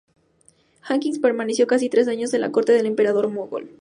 Hawkins 0.81 1.19
permaneció 1.19 1.67
casi 1.67 1.87
tres 1.87 2.07
años 2.07 2.33
en 2.33 2.41
la 2.41 2.51
corte 2.51 2.73
del 2.73 2.87
emperador 2.87 3.29
mogol. 3.29 3.69